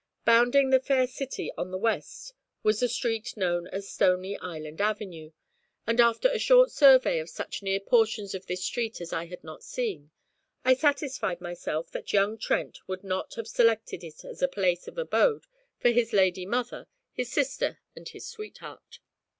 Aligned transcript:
Bounding 0.25 0.71
the 0.71 0.79
Fair 0.79 1.05
City 1.05 1.51
on 1.59 1.69
the 1.69 1.77
west 1.77 2.33
was 2.63 2.79
the 2.79 2.89
street 2.89 3.37
known 3.37 3.67
as 3.67 3.87
Stony 3.87 4.35
Island 4.39 4.81
Avenue, 4.81 5.31
and 5.85 6.01
after 6.01 6.27
a 6.27 6.39
short 6.39 6.71
survey 6.71 7.19
of 7.19 7.29
such 7.29 7.61
near 7.61 7.79
portions 7.79 8.33
of 8.33 8.47
this 8.47 8.63
street 8.65 8.99
as 8.99 9.13
I 9.13 9.27
had 9.27 9.43
not 9.43 9.63
seen, 9.63 10.09
I 10.65 10.73
satisfied 10.73 11.39
myself 11.39 11.91
that 11.91 12.13
young 12.13 12.39
Trent 12.39 12.79
would 12.87 13.03
not 13.03 13.35
have 13.35 13.47
selected 13.47 14.03
it 14.03 14.25
as 14.25 14.41
a 14.41 14.47
place 14.47 14.87
of 14.87 14.97
abode 14.97 15.45
for 15.77 15.89
his 15.91 16.13
lady 16.13 16.47
mother, 16.47 16.87
his 17.13 17.31
sister, 17.31 17.77
and 17.95 18.09
his 18.09 18.25
sweetheart. 18.27 19.01